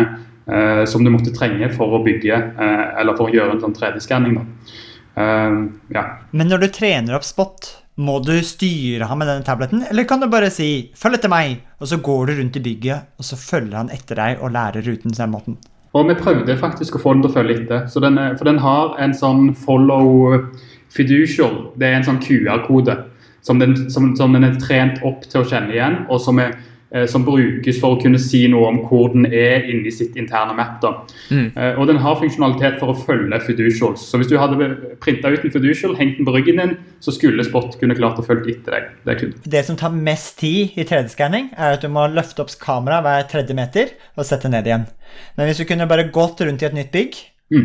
[0.52, 3.76] uh, som du måtte trenge for å bygge, eh, eller for å gjøre en sånn
[3.78, 4.36] 3D-skanning.
[4.36, 4.78] da.
[5.18, 5.58] Eh,
[5.96, 6.04] ja.
[6.32, 10.20] Men når du trener opp spot, Må du styre ham med denne tableten, eller kan
[10.22, 13.36] du bare si 'følg etter meg', og så går du rundt i bygget, og så
[13.36, 15.58] følger han etter deg og lærer ruten på den måten?
[15.94, 17.86] Og vi prøvde faktisk å få den til å følge etter.
[17.92, 20.40] Så den, er- for den har en sånn follow
[20.90, 21.72] fiducial.
[21.78, 22.98] Det er en sånn QR-kode
[23.42, 26.56] som, den- som, som den er trent opp til å kjenne igjen, og som, er,
[27.08, 30.82] som brukes for å kunne si noe om hvor den er inni sitt interne map.
[30.82, 30.92] da.
[31.32, 34.04] Eh, Og den har funksjonalitet for å følge fiducials.
[34.12, 34.58] Så hvis du hadde
[35.00, 38.26] printa ut en fiducial, hengt den på ryggen din, så skulle Spot kunne klart å
[38.28, 38.90] følge etter deg.
[39.06, 39.34] Det kunne.
[39.48, 43.28] Det som tar mest tid i 3D-skanning, er at du må løfte opp kameraet hver
[43.32, 44.86] tredje meter og sette ned igjen.
[45.38, 47.16] Men hvis du kunne bare gått rundt i et nytt bygg,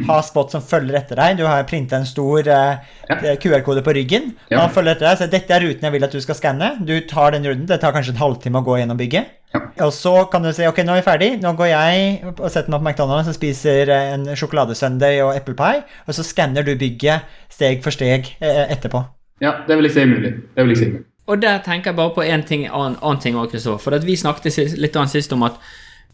[0.08, 2.76] ha spot som følger etter deg Du har printa en stor eh,
[3.08, 3.36] Ja.
[3.38, 4.60] QR-kode på ryggen, Ja.
[4.64, 5.18] han følger etter deg.
[5.18, 6.84] Så dette er ruten jeg vil at du skal skanne.
[6.84, 7.66] Du tar den runden.
[7.66, 9.26] Det tar kanskje en halvtime å gå gjennom bygget.
[9.54, 9.60] Ja.
[9.86, 11.40] Og så kan du si ok, nå er vi ferdig.
[11.40, 15.84] Nå går jeg og setter meg på McDonald's og spiser eh, en sjokoladesunday og eplepai,
[16.08, 19.04] og så skanner du bygget steg for steg eh, etterpå.
[19.40, 20.32] Ja, det vil jeg si er mulig.
[20.56, 21.04] Det vil jeg si mulig.
[21.28, 23.82] Og der tenker jeg bare på en ting, annen, annen ting også, Kristoffer.
[23.82, 25.56] For at vi snakket litt annet sist om at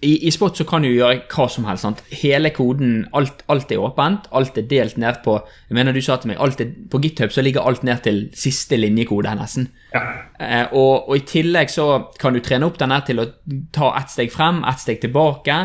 [0.03, 1.85] i, i Spot så kan du gjøre hva som helst.
[1.87, 2.01] sant?
[2.23, 4.27] Hele koden, alt, alt er åpent.
[4.35, 7.33] Alt er delt ned på jeg mener du sa til meg, alt er, På GitHub
[7.33, 9.69] så ligger alt ned til siste linjekode, nesten.
[9.95, 10.03] Ja.
[10.41, 11.87] Eh, og, og i tillegg så
[12.19, 13.29] kan du trene opp den til å
[13.73, 15.63] ta ett steg frem, ett steg tilbake.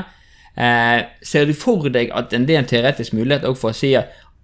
[0.57, 3.95] Eh, ser du for deg at en en teoretisk mulighet òg for å si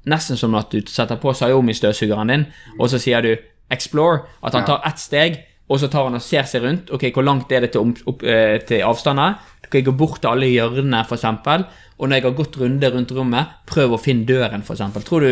[0.10, 2.45] nesten som at du setter på Sayomi-støvsugeren din,
[2.79, 3.36] og så sier du
[3.71, 5.38] 'explore', at han tar ett steg,
[5.69, 6.91] og så tar han og ser seg rundt.
[6.93, 9.39] Ok, hvor langt er det til, opp, eh, til avstander?
[9.63, 11.65] Kan jeg gå bort til alle hjørnene, eksempel?
[11.97, 15.06] Og når jeg har gått runde rundt rommet, prøv å finne døren, eksempel.
[15.08, 15.28] Tror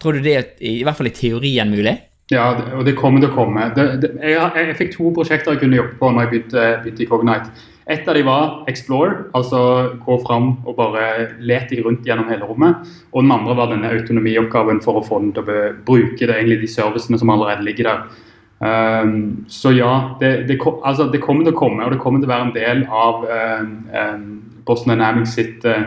[0.00, 1.98] tror du det er i hvert fall i teorien mulig?
[2.30, 3.66] Ja, og det kommer til å komme.
[3.74, 7.02] Det, det, jeg, jeg fikk to prosjekter jeg kunne jobbe på når jeg begynte, begynte
[7.04, 7.66] i Cognite.
[7.90, 9.60] Et av dem var Explore, altså
[10.04, 11.06] gå fram og bare
[11.42, 12.86] lete rundt gjennom hele rommet.
[13.10, 15.56] Og den andre var denne autonomioppgaven for å få den til å
[15.88, 18.20] bruke det, egentlig de servicene som allerede ligger der.
[18.60, 22.28] Um, så ja, det, det, altså, det kommer til å komme, og det kommer til
[22.28, 24.34] å være en del av um,
[24.68, 25.86] Boston Dynamics sitt uh,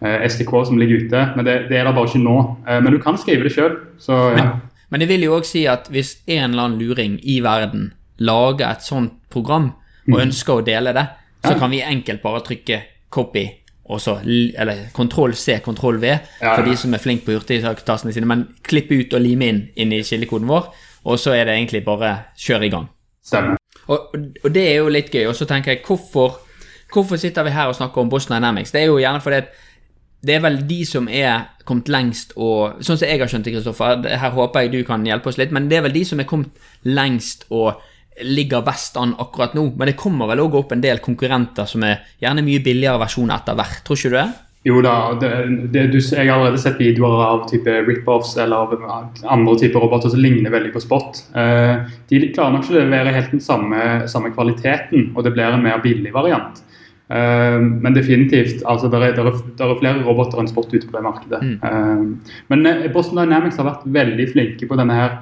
[0.00, 1.24] uh, SDK som ligger ute.
[1.36, 2.38] Men det, det er der bare ikke nå.
[2.64, 4.48] Uh, men du kan skrive det sjøl, så ja.
[4.88, 7.88] Men det vil jo også si at hvis en eller annen luring i verden
[8.22, 9.72] lager et sånt program
[10.06, 11.08] og ønsker å dele det,
[11.42, 11.58] så Ja.
[11.58, 12.78] kan vi enkelt bare trykke
[13.10, 13.42] copy
[13.90, 16.06] og så, eller kontroll C, kontroll V,
[16.40, 19.60] Ja, for de som er flinke på hurtigtastene sine, men klippe ut og lime inn
[19.76, 20.70] inn i kildekoden vår,
[21.06, 22.88] og så er det egentlig bare kjør i gang.
[23.26, 23.60] Stemmer.
[23.86, 24.10] Og,
[24.42, 25.28] og det er jo litt gøy.
[25.30, 26.40] Og så tenker jeg, hvorfor,
[26.92, 28.74] hvorfor sitter vi her og snakker om Boston Dynamics?
[28.74, 29.52] Det er jo gjerne fordi at
[30.26, 33.52] det er vel de som er kommet lengst og Sånn som jeg har skjønt det,
[33.54, 36.22] Kristoffer, her håper jeg du kan hjelpe oss litt, men det er vel de som
[36.22, 37.76] er kommet lengst og
[38.24, 39.68] ligger best an akkurat nå.
[39.76, 43.36] Men det kommer vel òg opp en del konkurrenter som er gjerne mye billigere versjoner
[43.36, 44.28] etter hvert, tror ikke du det?
[44.66, 45.30] Jo da, det,
[45.70, 48.72] det, du, jeg har allerede sett videoer av type rip-offs eller av
[49.22, 51.20] andre typer roboter som ligner veldig på Spot.
[51.38, 51.74] Eh,
[52.10, 55.62] de klarer nok ikke å levere helt den samme, samme kvaliteten, og det blir en
[55.62, 56.58] mer billig variant.
[57.06, 61.04] Eh, men definitivt, altså det er, er, er flere roboter enn Spot ute på det
[61.06, 61.42] markedet.
[61.62, 65.20] Eh, men eh, Boston Dynamics har vært veldig flinke på denne her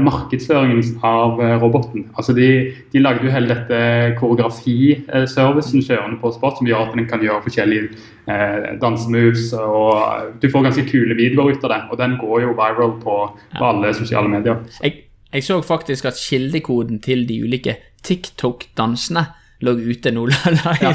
[0.00, 2.06] markedsføringen av eh, roboten.
[2.16, 2.48] Altså de,
[2.92, 3.78] de lagde jo hele dette
[4.18, 7.90] koreografiservicen kjørende på Spot, som gjør at den kan gjøre forskjellige
[8.30, 9.52] eh, dansemoves.
[9.58, 12.98] og eh, Du får ganske kule videoer ut av det, og den går jo viral
[13.02, 13.20] på,
[13.58, 14.62] på alle sosiale medier.
[14.82, 19.26] Jeg, jeg så faktisk at kildekoden til de ulike TikTok-dansene
[19.64, 20.94] lå ute nå live.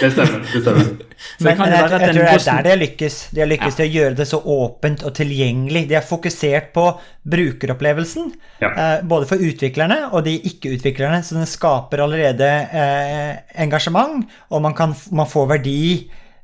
[0.00, 0.42] Det stemmer.
[0.52, 0.92] det stemmer.
[1.38, 3.16] Men, men jeg, jeg, jeg tror det er der de har lykkes.
[3.30, 5.82] De har lykkes til å gjøre det så åpent og tilgjengelig.
[5.90, 6.86] De er fokusert på
[7.46, 8.32] brukeropplevelsen,
[8.64, 8.70] Ja.
[8.70, 11.22] eh, både for utviklerne og de ikke-utviklerne.
[11.22, 15.78] Så den skaper allerede eh, engasjement, og man, kan, man får verdi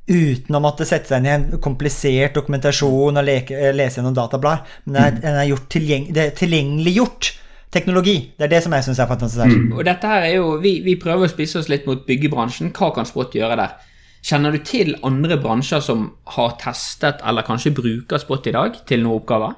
[0.09, 4.15] uten å måtte sette seg inn i en komplisert dokumentasjon og leke, eh, lese gjennom
[4.17, 4.63] datablad.
[4.85, 7.33] Men det er, den er gjort tilgjeng, det er tilgjengeliggjort
[7.73, 8.17] teknologi.
[8.37, 9.53] Det er det som jeg syns er fantastisk.
[9.53, 9.71] Mm.
[9.77, 12.73] Og dette her er jo, vi, vi prøver å spise oss litt mot byggebransjen.
[12.75, 13.77] Hva kan Spot gjøre der?
[14.25, 19.05] Kjenner du til andre bransjer som har testet, eller kanskje bruker Spot i dag til
[19.05, 19.55] noen oppgaver?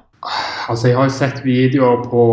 [0.68, 2.24] Altså, Jeg har jo sett videoer på,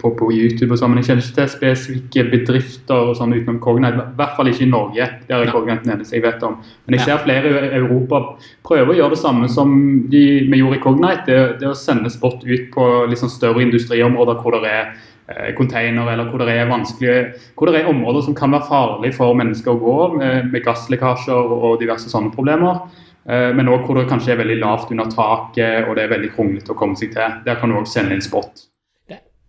[0.00, 3.60] på, på YouTube, og sånn, men jeg kjenner ikke til spesifikke bedrifter og sånn utenom
[3.62, 4.02] Cognite.
[4.02, 5.06] I hvert fall ikke i Norge.
[5.28, 6.58] Der er Cognite den eneste jeg vet om.
[6.86, 8.22] Men jeg ser flere i Europa
[8.66, 9.76] prøve å gjøre det samme som
[10.10, 11.24] de, vi gjorde i Cognite.
[11.28, 12.90] Det, det å sende Spot ut på
[13.22, 14.90] sånn større industriområder hvor det er
[15.30, 17.22] eh, container, eller hvor det er vanskelige
[17.54, 21.58] hvor det er områder som kan være farlige for mennesker å gå, med, med gasslekkasjer
[21.62, 22.82] og diverse sånne problemer.
[23.24, 26.30] Eh, Men òg hvor det kanskje er veldig lavt under taket og det er veldig
[26.34, 27.40] kronglete å komme seg til.
[27.46, 28.66] Der kan du òg sende inn spot.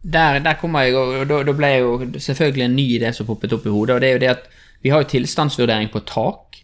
[0.06, 3.56] Der, der kommer jeg, og da, da ble jo selvfølgelig en ny idé som poppet
[3.58, 3.96] opp i hodet.
[3.96, 4.44] og det er jo det at
[4.86, 6.60] Vi har jo tilstandsvurdering på tak.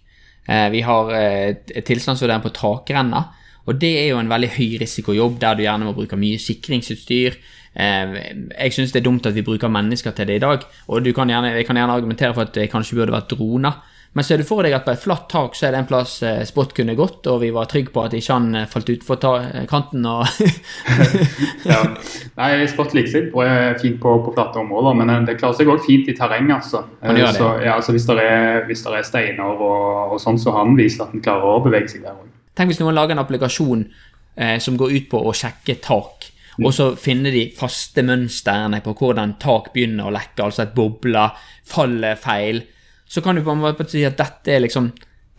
[0.47, 3.31] Eh, vi har eh, tilstandsvurdering på takrenner.
[3.65, 7.35] Og det er jo en veldig høy risikojobb, der du gjerne må bruke mye sikringsutstyr.
[7.71, 11.29] Jeg syns det er dumt at vi bruker mennesker til det i dag, og kan
[11.29, 13.77] gjerne, jeg kan gjerne argumentere for at det kanskje burde vært droner.
[14.11, 16.17] Men ser du for deg at på et flatt tak så er det en plass
[16.27, 19.19] eh, Spot kunne gått, og vi var trygge på at ikke han eh, falt utfor
[19.71, 20.25] kanten og
[21.71, 21.79] ja.
[22.35, 23.29] Nei, Spot liker seg
[23.79, 26.51] fint på, på flatte områder, men det klarer seg òg fint i terreng.
[26.51, 26.83] altså.
[26.99, 30.67] Så, ja, altså hvis, det er, hvis det er steiner og, og sånn, så har
[30.67, 32.27] han vist at han klarer å bevege seg der òg.
[32.57, 33.85] Tenk hvis noen lager en applikasjon
[34.35, 36.65] eh, som går ut på å sjekke tak, mm.
[36.65, 41.39] og så finner de faste mønstrene på hvordan tak begynner å lekke, altså at bobler
[41.71, 42.65] faller feil.
[43.11, 44.91] Så kan du på en måte si at dette er liksom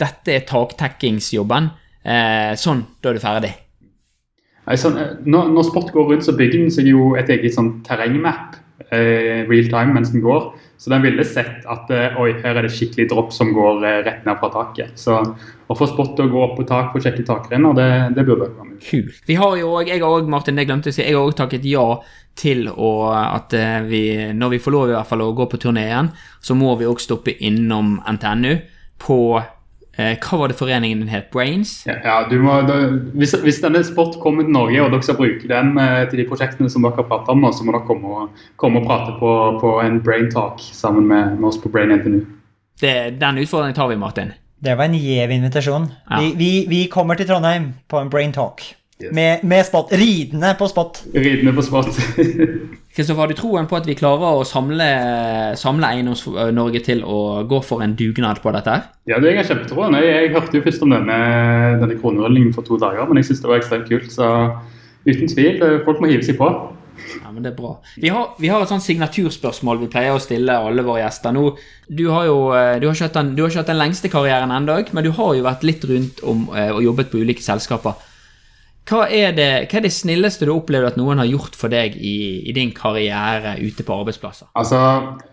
[0.03, 1.71] dette er taktekkingsjobben.
[2.03, 3.53] Eh, sånn, da er du ferdig.
[4.67, 4.89] Eh,
[5.25, 8.59] når, når Sport går rundt, så bygger den seg jo et eget sånn terrengmap
[8.91, 10.53] eh, real time mens den går.
[10.83, 13.99] Så den ville sett at eh, oi, her er det skikkelig dropp som går eh,
[14.03, 14.97] rett ned fra taket.
[14.99, 17.87] Så å få Spot til å gå opp på tak for å sjekke takrenner, det,
[18.17, 18.81] det burde være mulig.
[18.89, 19.21] Kult.
[19.29, 21.37] Vi har jo òg, jeg har òg, Martin, det glemte å si, jeg har òg
[21.39, 21.85] takket ja
[22.35, 24.03] til å, at eh, vi,
[24.35, 26.11] når vi får lov i hvert fall å gå på turné igjen,
[26.43, 28.57] så må vi òg stoppe innom NTNU
[29.07, 29.21] på
[29.97, 31.29] Eh, hva var det foreningen din het?
[31.31, 31.83] Brains?
[31.87, 32.79] Ja, ja må, da,
[33.13, 36.29] hvis, hvis, denne sport kommer til Norge, og dere skal bruke den eh, til de
[36.31, 39.33] prosjektene som dere har pratet om så må dere komme og, komme og prate på,
[39.61, 42.23] på, en brain talk sammen med, med oss på Brain NTNU.
[42.81, 44.33] Det, den utfordringen tar vi, Martin.
[44.63, 45.91] Det var en gjev invitasjon.
[46.09, 46.23] Ja.
[46.23, 48.63] Vi, vi, vi, kommer til Trondheim på en brain talk.
[49.03, 49.13] Yes.
[49.13, 49.93] Med, med spot.
[49.93, 51.03] Ridende på spot.
[51.15, 51.99] Ridende på spot.
[52.93, 54.87] Kristoffer, har du troen på at vi klarer å samle,
[55.57, 58.75] samle Eiendoms-Norge til å gå for en dugnad på dette?
[58.75, 58.91] her?
[59.09, 59.97] Ja, det jeg kjempetroen.
[59.97, 61.17] Jeg, jeg hørte jo først om denne,
[61.81, 64.13] denne kronerullingen for to dager, men jeg syns det var ekstremt kult.
[64.13, 64.29] Så
[65.09, 66.51] uten tvil, eh, folk må hive seg på.
[67.17, 67.73] Ja, men det er bra.
[67.97, 71.33] Vi har, vi har et sånt signaturspørsmål vi pleier å stille alle våre gjester.
[71.33, 71.49] Nå,
[71.89, 73.09] du har jo eh, du har ikke
[73.63, 76.85] hatt den lengste karrieren ennå, men du har jo vært litt rundt om eh, og
[76.85, 77.97] jobbet på ulike selskaper.
[78.83, 81.95] Hva er, det, hva er, det, snilleste du opplever at noen har gjort for deg
[81.95, 84.49] i, i, din karriere ute på arbeidsplasser?
[84.59, 84.81] Altså,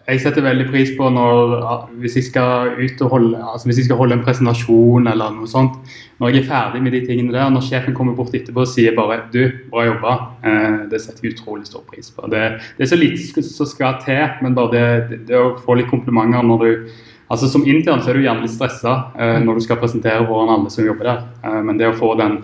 [0.06, 1.56] Jeg setter veldig pris på når
[2.04, 5.50] hvis jeg skal ut og holde, altså hvis jeg skal holde en presentasjon eller noe
[5.50, 5.82] sånt.
[6.22, 8.94] Når jeg er ferdig med de tingene der, når sjefen kommer bort etterpå og sier
[8.98, 12.30] bare 'du, bra jobba', eh, det setter jeg utrolig stor pris på.
[12.30, 15.90] Det, det er så lite som skal til, men bare det, det, å få litt
[15.90, 16.90] komplimenter når du
[17.30, 20.50] Altså Som intern så er du gjerne litt stressa eh, når du skal presentere foran
[20.50, 22.40] alle som jobber der, eh, men det å få den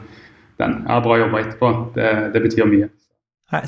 [0.62, 0.80] den.
[0.88, 1.72] Ja, bra jobba etterpå.
[1.96, 2.90] Det, det, betyr mye.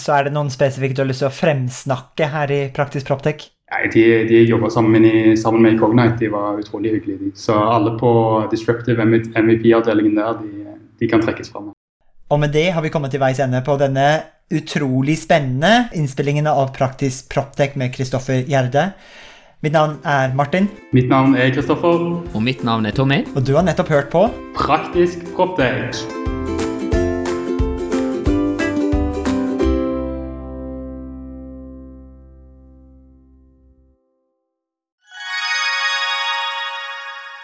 [0.02, 3.50] Så er det noen spesifikt du har lyst til å fremsnakke her i Praktisk Proptech?
[3.68, 5.04] Nei, de, de jobba sammen,
[5.38, 7.20] sammen, med Cognite, de var utrolig hyggelige.
[7.20, 7.32] De.
[7.36, 8.10] Så alle på
[8.52, 11.74] Disruptive MVP-avdelingen der, de, de, kan trekkes fram.
[12.32, 14.08] Og med det har vi kommet til veis ende på denne
[14.52, 18.94] utrolig spennende innspillingen av Praktisk Proptech med Kristoffer Gjerde.
[19.66, 20.70] Mitt navn er Martin.
[20.94, 22.06] Mitt navn er Kristoffer.
[22.32, 23.24] Og mitt navn er Tommy.
[23.36, 26.27] Og du har nettopp hørt på Praktisk Proptek.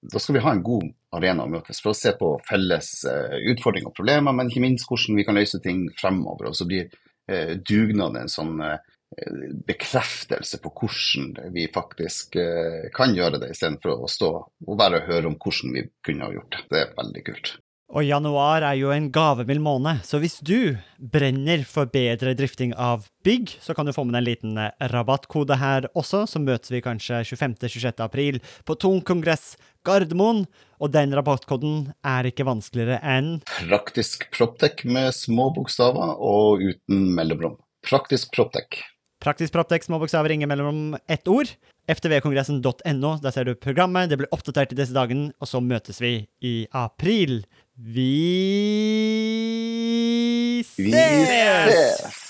[0.00, 0.86] da skal vi ha en god
[1.16, 4.88] arena å møtes for å se på felles uh, utfordringer og problemer, men ikke minst
[4.88, 6.50] hvordan vi kan løse ting fremover.
[6.50, 6.90] Og så blir
[7.28, 8.78] dugnaden en sånn uh,
[9.68, 12.36] bekreftelse på hvordan vi faktisk
[12.94, 16.54] kan gjøre det, istedenfor å stå og bare høre om hvordan vi kunne ha gjort
[16.54, 16.62] det.
[16.72, 17.52] Det er veldig kult.
[17.88, 23.06] Og januar er jo en gavemild måned, så hvis du brenner for bedre drifting av
[23.24, 26.68] bygg, så kan du få med deg en liten eh, rabattkode her også, så møtes
[26.68, 28.02] vi kanskje 25.-26.
[28.04, 29.54] april på Tung kongress
[29.88, 30.44] Gardermoen.
[30.84, 37.56] Og den rabattkoden er ikke vanskeligere enn Praktisk proptek med små bokstaver og uten mellomrom.
[37.88, 38.82] Praktisk proptek.
[39.18, 41.48] Praktisk Proptek, små bokstaver, ingen mellom ett ord.
[41.90, 46.12] ftvkongressen.no, der ser du programmet, det blir oppdatert i disse dagene, og så møtes vi
[46.44, 47.40] i april.
[47.80, 47.98] Vi
[50.76, 51.26] Vi ses!
[51.26, 52.27] ses!